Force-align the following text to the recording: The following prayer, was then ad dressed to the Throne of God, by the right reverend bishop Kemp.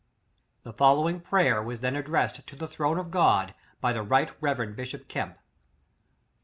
The 0.63 0.73
following 0.73 1.19
prayer, 1.21 1.61
was 1.61 1.81
then 1.81 1.95
ad 1.95 2.05
dressed 2.05 2.47
to 2.47 2.55
the 2.55 2.65
Throne 2.67 2.97
of 2.97 3.11
God, 3.11 3.53
by 3.79 3.93
the 3.93 4.01
right 4.01 4.31
reverend 4.41 4.75
bishop 4.75 5.07
Kemp. 5.07 5.37